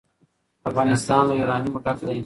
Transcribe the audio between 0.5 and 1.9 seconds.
افغانستان له یورانیم